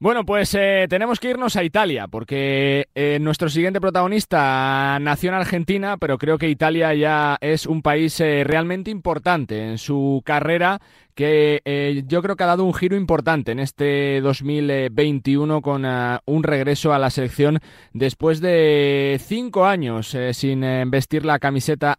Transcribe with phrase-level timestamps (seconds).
[0.00, 5.34] Bueno, pues eh, tenemos que irnos a Italia, porque eh, nuestro siguiente protagonista nació en
[5.34, 10.80] Argentina, pero creo que Italia ya es un país eh, realmente importante en su carrera,
[11.16, 16.92] que yo creo que ha dado un giro importante en este 2021 con un regreso
[16.92, 17.58] a la selección
[17.92, 20.60] después de cinco años sin
[20.92, 21.98] vestir la camiseta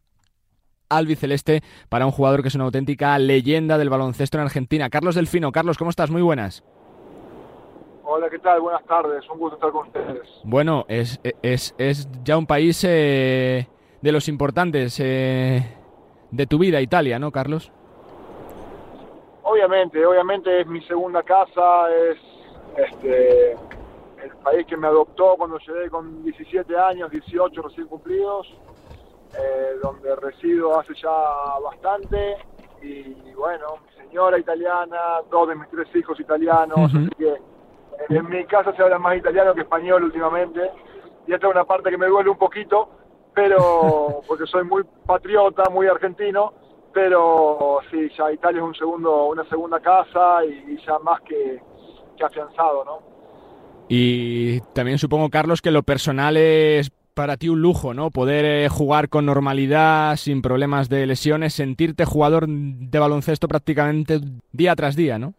[0.87, 4.89] albiceleste para un jugador que es una auténtica leyenda del baloncesto en Argentina.
[4.89, 6.09] Carlos Delfino, Carlos, ¿cómo estás?
[6.09, 6.63] Muy buenas.
[8.11, 8.59] Hola, ¿qué tal?
[8.59, 10.27] Buenas tardes, un gusto estar con ustedes.
[10.43, 13.67] Bueno, es, es, es ya un país eh,
[14.01, 15.61] de los importantes eh,
[16.31, 17.71] de tu vida, Italia, ¿no, Carlos?
[19.43, 22.17] Obviamente, obviamente es mi segunda casa, es
[22.77, 28.47] este, el país que me adoptó cuando llegué con 17 años, 18 recién cumplidos,
[29.39, 31.11] eh, donde resido hace ya
[31.63, 32.37] bastante
[32.81, 37.48] y bueno, mi señora italiana, dos de mis tres hijos italianos, así que
[38.15, 40.59] en mi casa se habla más italiano que español últimamente,
[41.27, 42.89] y esta es una parte que me duele un poquito,
[43.33, 46.53] pero porque soy muy patriota, muy argentino,
[46.93, 51.61] pero sí, ya Italia es un segundo, una segunda casa y, ya más que,
[52.17, 52.99] que afianzado, ¿no?
[53.87, 58.11] Y también supongo, Carlos, que lo personal es para ti un lujo, ¿no?
[58.11, 64.21] Poder eh, jugar con normalidad, sin problemas de lesiones, sentirte jugador de baloncesto prácticamente
[64.51, 65.33] día tras día, ¿no?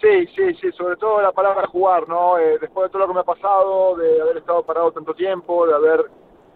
[0.00, 2.38] Sí, sí, sí, sobre todo la palabra jugar, ¿no?
[2.38, 5.66] Eh, después de todo lo que me ha pasado, de haber estado parado tanto tiempo,
[5.66, 6.06] de haber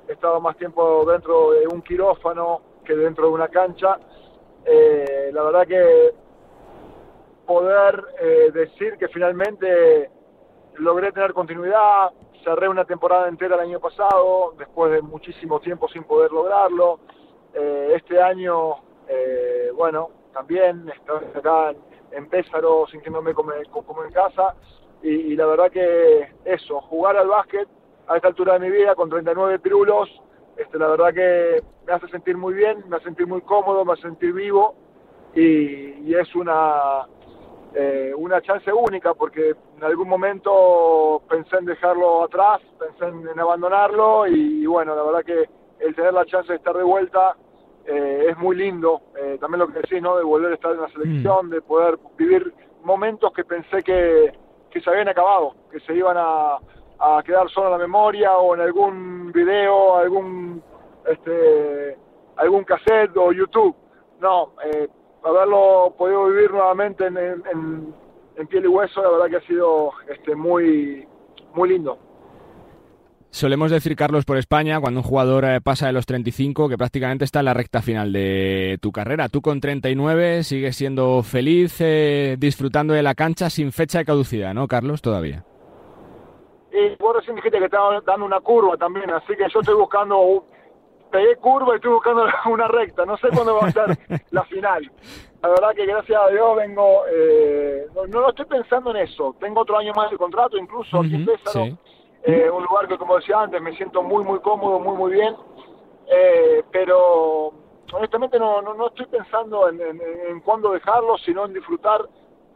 [0.09, 3.99] estado más tiempo dentro de un quirófano que dentro de una cancha,
[4.65, 6.15] eh, la verdad que
[7.47, 10.11] poder eh, decir que finalmente
[10.77, 16.05] logré tener continuidad, cerré una temporada entera el año pasado, después de muchísimo tiempo sin
[16.05, 17.01] poder lograrlo,
[17.55, 18.75] este año,
[19.77, 24.55] bueno, también estoy acá en en Pésaro, sintiéndome como, en casa.
[25.03, 27.69] Y, la verdad que eso, jugar al básquet
[28.07, 30.09] a esta altura de mi vida con 39 pirulos,
[30.57, 33.93] este, la verdad que me hace sentir muy bien, me hace sentir muy cómodo, me
[33.93, 34.75] hace sentir vivo
[35.35, 37.07] y, es una,
[37.75, 44.27] eh, una chance única porque en algún momento pensé en dejarlo atrás, pensé en, abandonarlo
[44.27, 45.49] y, y, bueno, la verdad que
[45.81, 47.37] el tener la chance de estar de vuelta
[47.87, 50.17] eh, es muy lindo, eh, también lo que decís, ¿no?
[50.17, 51.51] De volver a estar en la selección, mm.
[51.51, 54.33] de poder vivir momentos que pensé que,
[54.71, 56.59] que se habían acabado, que se iban a,
[56.99, 60.63] a quedar solo en la memoria o en algún video, algún
[61.07, 61.97] este
[62.37, 63.75] algún cassette o YouTube.
[64.21, 64.89] No, eh,
[65.23, 67.95] haberlo podido vivir nuevamente en, en,
[68.37, 71.07] en, piel y hueso, la verdad que ha sido este muy
[71.55, 71.99] muy lindo.
[73.35, 77.25] Solemos decir, Carlos, por España, cuando un jugador eh, pasa de los 35, que prácticamente
[77.25, 79.29] está en la recta final de tu carrera.
[79.29, 84.55] Tú con 39 sigues siendo feliz, eh, disfrutando de la cancha sin fecha de caducidad,
[84.55, 85.03] ¿no, Carlos?
[85.03, 85.45] Todavía.
[86.73, 90.47] Y vos recién dijiste que estaba dando una curva también, así que yo estoy buscando,
[91.11, 93.05] pegué curva y estoy buscando una recta.
[93.05, 93.99] No sé cuándo va a ser
[94.31, 94.93] la final.
[95.43, 99.35] La verdad que gracias a Dios vengo, eh, no, no, estoy pensando en eso.
[99.41, 101.77] Tengo otro año más de contrato, incluso aquí Pésaro.
[102.27, 105.37] Eh, un lugar que, como decía antes, me siento muy, muy cómodo, muy, muy bien.
[106.07, 107.53] Eh, pero
[107.93, 112.09] honestamente no, no, estoy pensando en, en, cuándo dejarlo, sino en disfrutar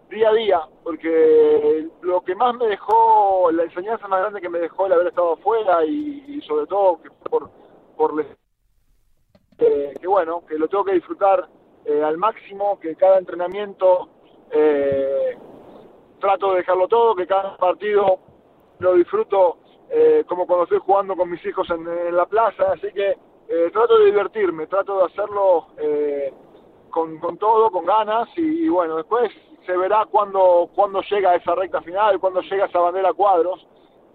[0.08, 4.58] día a día, porque lo que más me dejó, la enseñanza más grande que me
[4.58, 7.50] dejó el haber estado afuera y, sobre todo que por,
[7.94, 8.24] por
[9.58, 11.46] eh, que bueno, que lo tengo que disfrutar
[12.04, 14.08] al máximo, que cada entrenamiento
[16.20, 18.18] trato de dejarlo todo, que cada partido
[18.78, 19.58] lo disfruto
[19.90, 23.16] eh, como cuando estoy jugando con mis hijos en, la plaza, así que
[23.48, 26.32] eh, trato de divertirme, trato de hacerlo eh,
[26.90, 29.30] con, con, todo, con ganas y, bueno, después
[29.64, 33.66] se verá cuando, cuando llega esa recta final, cuando llega esa bandera a cuadros.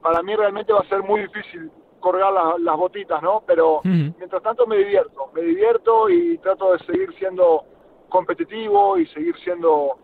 [0.02, 3.44] Para mí realmente va a ser muy difícil colgar las botitas, ¿no?
[3.48, 7.64] Pero mientras tanto me divierto, me divierto y trato de seguir siendo
[8.10, 9.98] competitivo y seguir siendo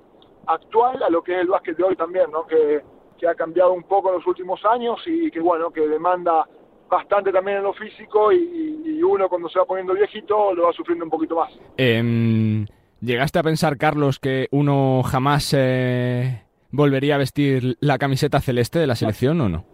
[0.47, 2.47] actual a lo que es el básquet de hoy también, ¿no?
[2.47, 2.81] Que
[3.20, 6.48] que ha cambiado un poco en los últimos años y que bueno, que demanda
[6.90, 8.68] bastante también en lo físico y,
[9.02, 11.52] uno cuando se va poniendo viejito lo va sufriendo un poquito más.
[11.78, 12.66] Em,
[13.02, 18.88] ¿Llegaste a pensar, Carlos, que uno jamás eh, volvería a vestir la camiseta celeste de
[18.88, 19.66] la selección o no?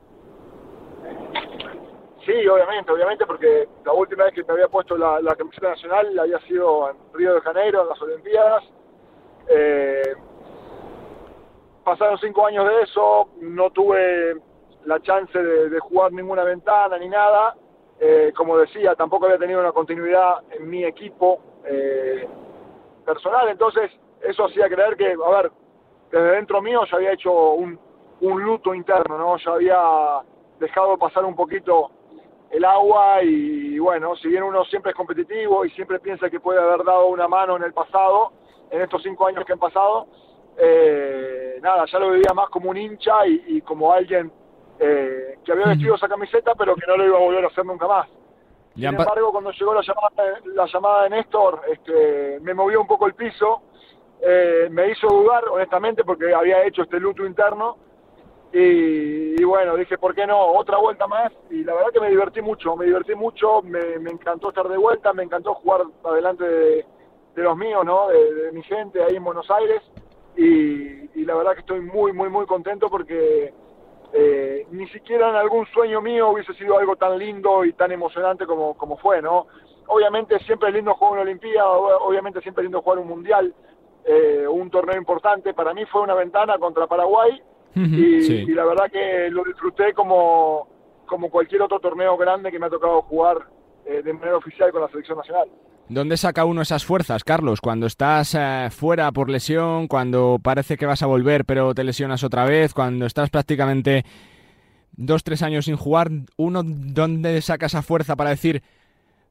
[2.26, 6.40] Sí, obviamente, obviamente, porque la última vez que me había puesto la, camiseta nacional había
[6.42, 8.64] sido en Río de Janeiro, en las Olimpiadas.
[9.50, 10.14] Eh,
[11.86, 14.36] pasaron cinco años de eso, no tuve
[14.86, 17.56] la chance de, jugar ninguna ventana ni nada.
[18.00, 22.28] Eh, como decía, tampoco había tenido una continuidad en mi equipo eh,
[23.06, 23.90] personal, entonces
[24.22, 25.52] eso hacía creer que, a ver,
[26.12, 27.80] desde dentro mío ya había hecho un,
[28.20, 29.38] un luto interno, ¿no?
[29.38, 30.22] Ya había
[30.60, 31.92] dejado pasar un poquito
[32.52, 36.60] el agua y bueno, si bien uno siempre es competitivo y siempre piensa que puede
[36.60, 38.34] haber dado una mano en el pasado,
[38.72, 40.08] en estos cinco años que han pasado,
[40.58, 44.32] eh, nada, ya lo vivía más como un hincha y, como alguien
[44.80, 47.66] eh, que había vestido esa camiseta pero que no lo iba a volver a hacer
[47.66, 48.08] nunca más.
[48.74, 53.08] Sin embargo, cuando llegó la llamada, la llamada de Néstor, este, me movió un poco
[53.08, 53.62] el piso,
[54.22, 57.78] eh, me hizo dudar, honestamente, porque había hecho este luto interno,
[58.58, 60.42] y, bueno, dije, ¿por qué no?
[60.42, 61.30] Otra vuelta más.
[61.50, 65.12] Y la verdad que me divertí mucho, me divertí mucho, me, encantó estar de vuelta,
[65.12, 66.86] me encantó jugar adelante de,
[67.36, 68.08] los míos, ¿no?
[68.08, 69.82] De, mi gente ahí en Buenos Aires.
[70.38, 73.52] Y, la verdad que estoy muy, muy, muy contento porque
[74.14, 78.46] eh, ni siquiera en algún sueño mío hubiese sido algo tan lindo y tan emocionante
[78.46, 79.48] como, como fue, ¿no?
[79.88, 83.54] Obviamente siempre es lindo jugar una Olimpíada, obviamente siempre es lindo jugar un Mundial,
[84.06, 85.54] eh, un torneo importante.
[85.56, 87.42] Para mí fue una ventana contra Paraguay
[87.76, 90.68] y, la verdad que lo disfruté como,
[91.08, 93.38] como cualquier otro torneo grande que me ha tocado jugar
[93.86, 95.50] eh, de manera oficial con la selección nacional.
[95.88, 97.62] ¿Dónde saca uno esas fuerzas, Carlos?
[97.62, 102.24] Cuando estás eh, fuera por lesión, cuando parece que vas a volver pero te lesionas
[102.24, 104.04] otra vez, cuando estás prácticamente
[104.94, 108.64] dos, tres años sin jugar, ¿uno dónde saca esa fuerza para decir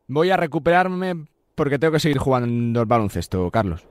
[0.06, 3.89] voy a recuperarme porque tengo que seguir jugando el baloncesto, Carlos?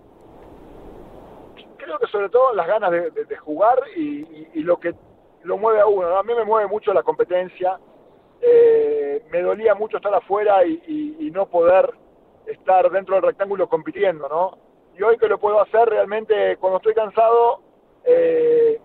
[2.00, 4.94] que sobre todo las ganas de, jugar y, lo que
[5.44, 6.18] lo mueve a uno.
[6.18, 7.77] A mí me mueve mucho la competencia.
[8.42, 11.92] Eh, me dolía mucho estar afuera y, no poder
[12.48, 14.57] estar dentro del rectángulo compitiendo, ¿no?
[14.98, 17.62] Y hoy que lo puedo hacer, realmente cuando estoy cansado,
[18.06, 18.80] eh,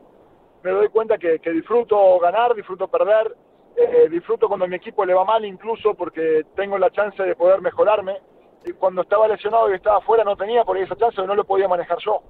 [0.63, 3.35] me doy cuenta que, disfruto ganar, disfruto perder,
[3.77, 7.61] eh, disfruto cuando mi equipo le va mal incluso porque tengo la chance de poder
[7.61, 8.21] mejorarme.
[8.65, 11.69] Y cuando estaba lesionado y estaba afuera no tenía por esa chance, no lo podía
[11.69, 12.23] manejar yo.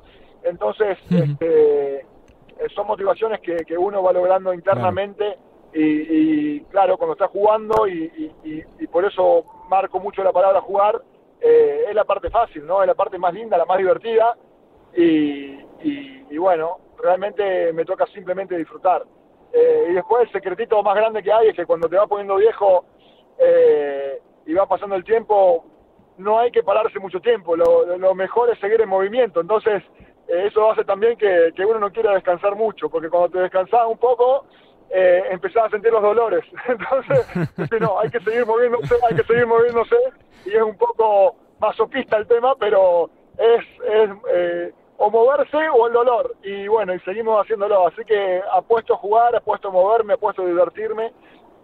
[0.43, 2.01] Entonces, este,
[2.59, 5.39] eh, son motivaciones que, que, uno va logrando internamente
[5.73, 8.33] Y, claro, cuando está jugando y,
[8.91, 11.03] por eso marco mucho la palabra jugar,
[11.41, 12.83] eh, es la parte fácil, ¿no?
[12.83, 14.37] Es la parte más linda, la más divertida
[14.95, 19.05] y, bueno, realmente me toca simplemente disfrutar.
[19.53, 22.37] Eh, y después el secretito más grande que hay es que cuando te va poniendo
[22.37, 22.85] viejo
[24.47, 25.65] y va pasando el tiempo,
[26.17, 29.41] no hay que pararse mucho tiempo, lo, lo mejor es seguir en movimiento.
[29.41, 29.83] Entonces,
[30.29, 33.99] eh, eso hace también que, uno no quiera descansar mucho, porque cuando te descansas un
[33.99, 34.45] poco,
[34.91, 36.45] eh, empezás a sentir los dolores.
[36.69, 39.97] Entonces, no, hay que seguir moviéndose, hay que seguir moviéndose,
[40.47, 45.93] y es un poco masoquista el tema, pero es, es eh, o moverse o el
[45.93, 46.37] dolor.
[46.43, 47.87] Y bueno, y seguimos haciéndolo.
[47.87, 51.13] Así que apuesto a jugar, apuesto a moverme, apuesto a divertirme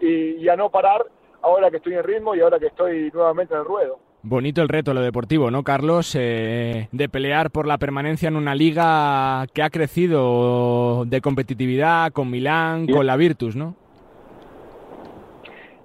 [0.01, 1.07] y a no parar
[1.45, 3.99] ahora que estoy en ritmo y ahora que estoy nuevamente en el ruedo.
[4.27, 6.17] Bonito el reto, lo deportivo, ¿no, Carlos?
[6.19, 12.31] Eh, de pelear por la permanencia en una liga que ha crecido de competitividad con
[12.31, 13.77] Milán, con la Virtus, ¿no?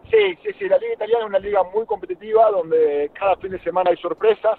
[0.09, 3.59] Sí, sí, sí, la liga italiana es una liga muy competitiva donde cada fin de
[3.59, 4.57] semana hay sorpresas,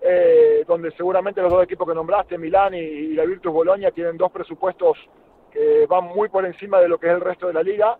[0.00, 4.30] eh, donde seguramente los dos equipos que nombraste, Milán y, la Virtus Bolonia, tienen dos
[4.30, 4.96] presupuestos
[5.50, 7.98] que van muy por encima de lo que es el resto de la liga,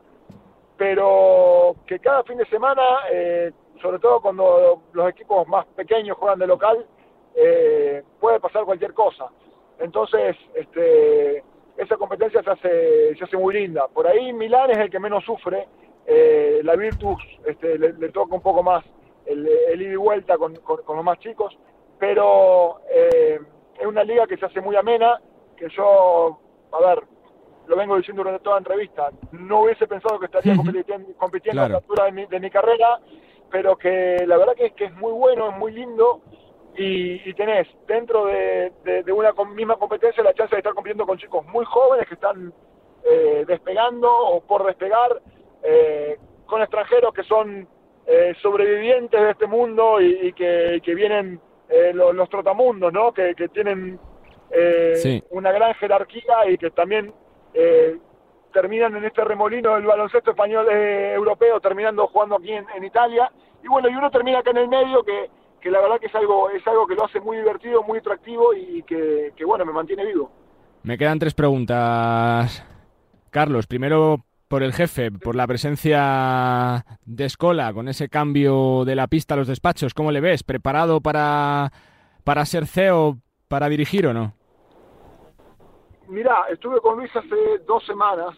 [0.76, 2.82] pero que cada fin de semana...
[3.12, 3.50] Eh,
[3.80, 6.86] sobre todo cuando los equipos más pequeños juegan de local,
[7.34, 9.26] eh, puede pasar cualquier cosa.
[9.78, 11.42] Entonces, este,
[11.76, 13.88] esa competencia se hace, se hace muy linda.
[13.88, 15.66] Por ahí Milán es el que menos sufre,
[16.06, 18.84] eh, la Virtus este, le, toca un poco más
[19.26, 21.56] el, el ida y vuelta con, los más chicos,
[21.98, 23.40] pero eh,
[23.80, 25.20] es una liga que se hace muy amena,
[25.56, 26.38] que yo,
[26.72, 27.02] a ver,
[27.66, 30.54] lo vengo diciendo durante toda la entrevista, no hubiese pensado que estaría
[31.16, 33.00] compitiendo, a la altura de mi, de mi carrera,
[33.54, 36.22] pero que la verdad que es, que es muy bueno, es muy lindo
[36.76, 38.72] y, tenés dentro de,
[39.12, 42.52] una misma competencia la chance de estar compitiendo con chicos muy jóvenes que están
[43.04, 45.22] eh, despegando o por despegar,
[45.62, 47.68] eh, con extranjeros que son
[48.08, 51.40] eh, sobrevivientes de este mundo y, que, vienen
[51.92, 53.14] los, trotamundos, ¿no?
[53.14, 54.00] que, tienen
[55.30, 57.14] una gran jerarquía y que también
[58.54, 63.30] terminan en este remolino del baloncesto español eh, europeo, terminando jugando aquí en, Italia.
[63.62, 65.28] Y bueno, y uno termina acá en el medio que,
[65.60, 68.54] que la verdad que es algo, es algo que lo hace muy divertido, muy atractivo
[68.54, 70.30] y que, que bueno, me mantiene vivo.
[70.84, 72.64] Me quedan tres preguntas.
[73.30, 79.08] Carlos, primero por el jefe, por la presencia de Escola, con ese cambio de la
[79.08, 80.44] pista a los despachos, ¿cómo le ves?
[80.44, 81.72] ¿Preparado para,
[82.22, 83.18] para ser CEO,
[83.48, 84.34] para dirigir o no?
[86.08, 88.36] Mirá, estuve con Luis hace dos semanas.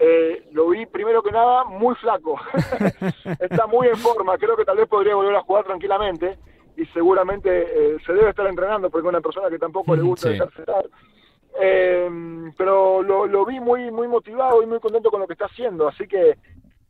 [0.00, 2.38] Eh, lo vi primero que nada muy flaco.
[3.40, 4.38] Está muy en forma.
[4.38, 6.38] Creo que tal vez podría volver a jugar tranquilamente
[6.76, 10.28] y seguramente eh, se debe estar entrenando porque es una persona que tampoco le gusta
[10.28, 10.86] dejarse estar.
[11.60, 12.08] Eh,
[12.56, 15.88] pero lo, lo, vi muy, muy motivado y muy contento con lo que está haciendo,
[15.88, 16.36] así que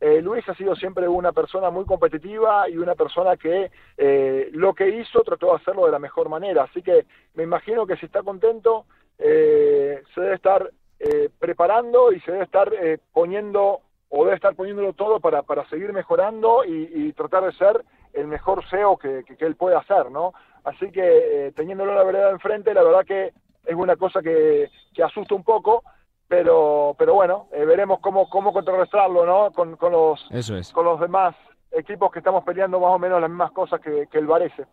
[0.01, 4.73] eh, Luis ha sido siempre una persona muy competitiva y una persona que eh, lo
[4.73, 8.05] que hizo trató de hacerlo de la mejor manera, así que me imagino que si
[8.05, 8.85] está contento
[9.17, 14.55] eh, se debe estar eh, preparando y se debe estar eh, poniendo o debe estar
[14.55, 19.23] poniéndolo todo para, para seguir mejorando y, y tratar de ser el mejor SEO que,
[19.25, 20.33] que, que él puede hacer, ¿no?
[20.63, 23.31] Así que eh, teniéndolo la verdad enfrente, la verdad que
[23.65, 25.83] es una cosa que, que asusta un poco,
[26.27, 29.51] pero, pero bueno, eh, veremos cómo, cómo contrarrestarlo, ¿no?
[29.51, 30.71] Con, con, los, Eso es.
[30.71, 31.35] con los demás
[31.71, 34.65] equipos que estamos peleando más o menos las mismas cosas que, que el Varese.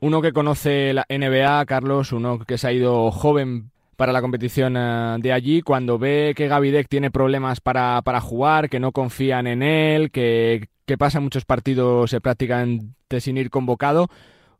[0.00, 4.78] Uno que conoce la NBA, Carlos, uno que se ha ido joven para la competición
[4.78, 9.46] uh, de allí, cuando ve que Gavidec tiene problemas para, para jugar, que no confían
[9.46, 14.06] en él, que, que pasa muchos partidos eh, prácticamente sin ir convocado,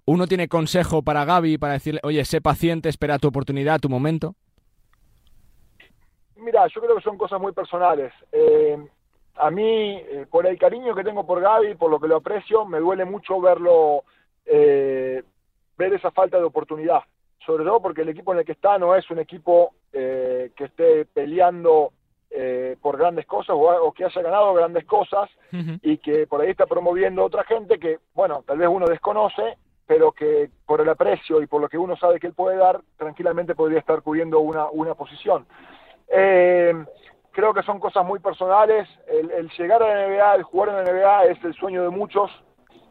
[0.04, 4.34] ¿uno tiene consejo para Gaby para decirle, oye, sé paciente, espera tu oportunidad, tu momento?
[6.36, 8.12] Mira, yo creo que son cosas muy personales.
[8.32, 8.76] Eh,
[9.36, 12.66] a mí, eh, por el cariño que tengo por Gaby, por lo que lo aprecio,
[12.66, 14.04] me duele mucho verlo,
[14.44, 15.22] eh,
[15.78, 17.00] ver esa falta de oportunidad.
[17.44, 20.64] Sobre todo porque el equipo en el que está no es un equipo eh, que
[20.64, 21.92] esté peleando
[22.30, 25.80] eh, por grandes cosas o, o, que haya ganado grandes cosas uh -huh.
[25.82, 29.56] y que por ahí está promoviendo otra gente que, bueno, tal vez uno desconoce,
[29.86, 32.80] pero que por el aprecio y por lo que uno sabe que él puede dar,
[32.96, 35.44] tranquilamente podría estar cubriendo una, una posición.
[36.06, 36.72] Eh,
[37.32, 38.88] creo que son cosas muy personales.
[39.08, 41.90] El, el, llegar a la NBA, el jugar en la NBA es el sueño de
[41.90, 42.30] muchos.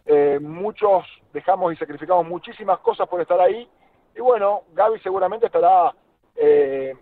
[0.06, 3.68] Eh, muchos dejamos y sacrificamos muchísimas cosas por estar ahí.
[4.20, 5.96] Y bueno, Gaby seguramente estará
[6.36, 6.94] eh,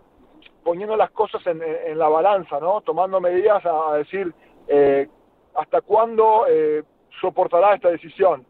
[0.62, 2.80] poniendo las cosas en, la balanza, ¿no?
[2.82, 4.32] Tomando medidas a, decir
[4.68, 5.08] eh,
[5.56, 6.84] hasta cuándo eh,
[7.20, 8.46] soportará esta decisión.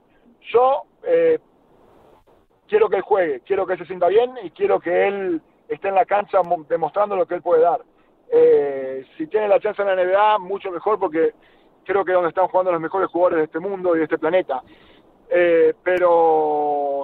[0.53, 1.39] Yo eh,
[2.69, 5.89] quiero que él juegue, quiero que él se sienta bien y quiero que él esté
[5.89, 7.81] en la cancha demostrando lo que él puede dar.
[8.31, 11.33] Eh, si tiene la chance en la NBA, mucho mejor porque
[11.87, 14.19] creo que es donde están jugando los mejores jugadores de este mundo y de este
[14.19, 14.63] planeta.
[15.31, 15.75] Eh,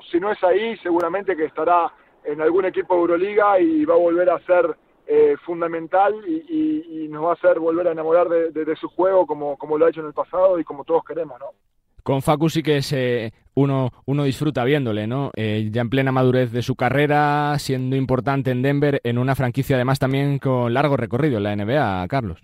[0.02, 1.92] si no es ahí, seguramente que estará
[2.24, 7.04] en algún equipo de Euroliga y va a volver a ser eh, fundamental y, y,
[7.04, 9.76] y, nos va a hacer volver a enamorar de, de, de, su juego como, como
[9.76, 11.46] lo ha hecho en el pasado y como todos queremos, ¿no?
[12.02, 15.30] Con Facu sí que es, eh, uno, uno disfruta viéndole, ¿no?
[15.36, 19.76] Eh, ya en plena madurez de su carrera, siendo importante en Denver, en una franquicia
[19.76, 22.42] además también con largo recorrido en la NBA, Carlos.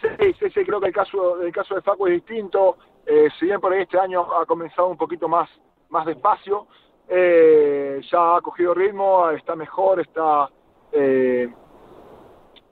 [0.00, 2.78] Sí, sí, sí, creo que el caso, el caso de Facu es distinto.
[3.06, 5.48] Eh, si bien por ahí este año ha comenzado un poquito más,
[5.92, 6.66] más despacio,
[7.08, 10.48] eh, ya ha cogido ritmo, está mejor, está
[10.90, 11.48] eh,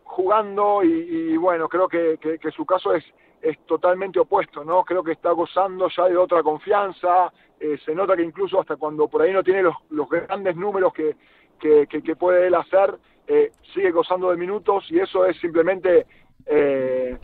[0.05, 0.89] jugando y,
[1.33, 3.05] y, bueno, creo que, que, su caso es,
[3.43, 4.83] es totalmente opuesto, ¿no?
[4.85, 9.07] Creo que está gozando ya de otra confianza, eh, se nota que incluso hasta cuando
[9.07, 11.17] por ahí no tiene los, los grandes números que,
[11.59, 16.07] que, que, puede él hacer, eh, sigue gozando de minutos y eso es simplemente
[16.47, 17.19] eh,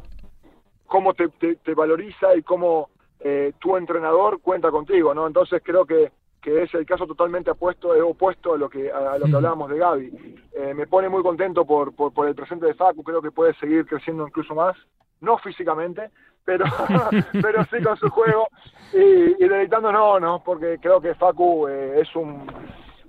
[0.86, 2.90] cómo te, te, te, valoriza y cómo
[3.28, 5.26] eh, tu entrenador cuenta contigo, ¿no?
[5.26, 9.26] Entonces creo que, que es el caso totalmente opuesto, opuesto a lo que, a lo
[9.26, 10.36] que hablábamos de Gaby.
[10.52, 13.52] Eh, me pone muy contento por, por, por, el presente de Facu, creo que puede
[13.54, 14.76] seguir creciendo incluso más,
[15.20, 16.08] no físicamente,
[16.44, 16.66] pero,
[17.42, 18.46] pero sí con su juego
[18.92, 20.44] y, y deleitándonos, ¿no?
[20.44, 22.46] Porque creo que Facu eh, es un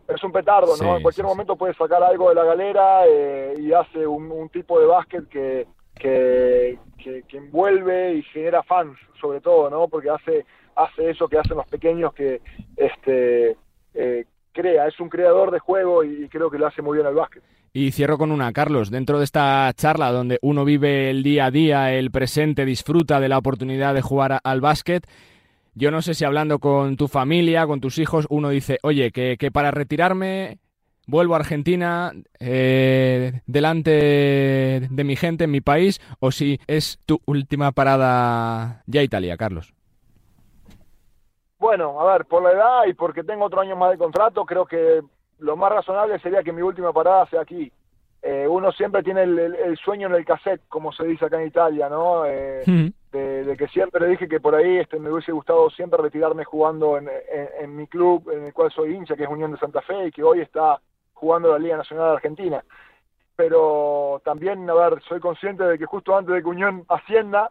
[0.08, 0.76] es un petardo, ¿no?
[0.76, 1.60] Sí, en cualquier sí, momento sí.
[1.60, 5.68] puede sacar algo de la galera eh, y hace un, un, tipo de básquet que,
[5.98, 9.88] que, que, envuelve y genera fans, sobre todo, ¿no?
[9.88, 12.42] Porque hace, hace eso que hacen los pequeños que
[12.76, 13.56] este
[13.94, 17.08] eh, crea, es un creador de juego y, y creo que lo hace muy bien
[17.08, 17.44] al básquet.
[17.74, 21.52] Y cierro con una, Carlos, dentro de esta charla donde uno vive el día a
[21.52, 25.06] día, el presente, disfruta de la oportunidad de jugar al básquet,
[25.76, 29.38] yo no sé si hablando con tu familia, con tus hijos, uno dice, oye, que,
[29.38, 30.58] que para retirarme
[31.08, 37.20] vuelvo a Argentina eh, delante de mi gente, en mi país, o si es tu
[37.26, 39.74] última parada ya Italia, Carlos.
[41.58, 44.66] Bueno, a ver, por la edad y porque tengo otro año más de contrato, creo
[44.66, 45.02] que
[45.40, 47.72] lo más razonable sería que mi última parada sea aquí.
[48.22, 51.40] Eh, uno siempre tiene el, el, el, sueño en el cassette, como se dice acá
[51.40, 52.26] en Italia, ¿no?
[52.26, 52.88] Eh, mm.
[53.12, 56.44] de, de, que siempre le dije que por ahí este, me hubiese gustado siempre retirarme
[56.44, 59.60] jugando en, en, en, mi club, en el cual soy hincha, que es Unión de
[59.60, 60.82] Santa Fe, y que hoy está
[61.18, 62.64] jugando la Liga Nacional de Argentina.
[63.36, 67.50] Pero también, a ver, soy consciente de que justo antes de que Unión ascienda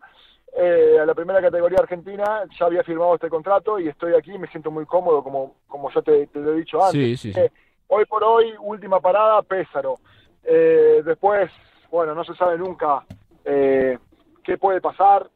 [0.56, 4.49] eh, a la primera categoría argentina, ya había firmado este contrato y estoy aquí me
[4.49, 7.20] siento muy cómodo, como, como ya te, te lo he dicho antes.
[7.20, 7.40] Sí, sí, sí.
[7.88, 9.96] hoy por hoy, última parada, Pésaro.
[10.42, 11.50] Eh, después,
[11.90, 13.04] bueno, no se sabe nunca
[13.44, 13.99] eh,
[14.42, 15.28] qué puede pasar.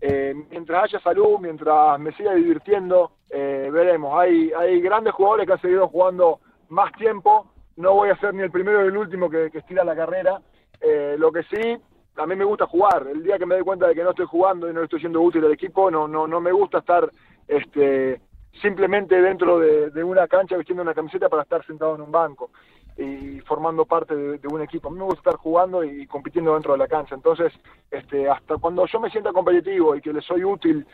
[0.00, 4.18] Eh, mientras haya salud, mientras me siga divirtiendo, eh, veremos.
[4.18, 8.42] Hay, hay grandes jugadores que han seguido jugando más tiempo no voy a ser ni
[8.42, 10.40] el primero ni el último que, estira la carrera.
[10.80, 11.76] Eh, lo que sí,
[12.16, 13.06] a mí me gusta jugar.
[13.08, 15.20] El día que me doy cuenta de que no estoy jugando y no estoy siendo
[15.20, 17.10] útil al equipo, no, no, no me gusta estar
[17.48, 18.20] este,
[18.60, 22.50] simplemente dentro de, una cancha vistiendo una camiseta para estar sentado en un banco
[22.96, 24.88] y formando parte de, un equipo.
[24.88, 27.14] A mí me gusta estar jugando y compitiendo dentro de la cancha.
[27.14, 27.52] Entonces,
[27.90, 30.86] este, hasta cuando yo me sienta competitivo y que le soy útil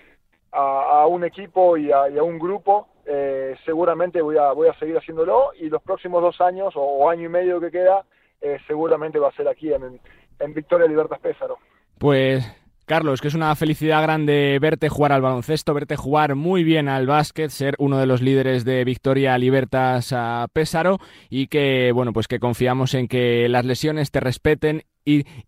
[0.53, 5.53] a, un equipo y a, un grupo, eh, seguramente voy a, voy a seguir haciéndolo
[5.59, 8.05] y los próximos dos años o, año y medio que queda,
[8.41, 10.01] eh, seguramente va a ser aquí en,
[10.39, 11.59] en Victoria Libertas Pésaro.
[11.99, 12.45] Pues
[12.91, 17.07] Carlos, que es una felicidad grande verte jugar al baloncesto, verte jugar muy bien al
[17.07, 22.27] básquet, ser uno de los líderes de Victoria Libertas a Pésaro y que, bueno, pues
[22.27, 24.83] que confiamos en que las lesiones te respeten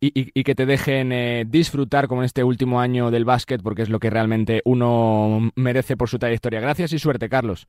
[0.00, 3.90] y, que te dejen eh, disfrutar como en este último año del básquet porque es
[3.90, 6.60] lo que realmente uno merece por su trayectoria.
[6.60, 7.66] Gracias y suerte, Carlos.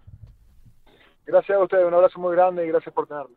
[1.26, 3.36] Gracias a ustedes, un abrazo muy grande y gracias por tenerme.